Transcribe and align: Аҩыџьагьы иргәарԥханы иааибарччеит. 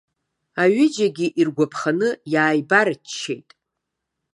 Аҩыџьагьы 0.61 1.27
иргәарԥханы 1.39 2.09
иааибарччеит. 2.33 3.49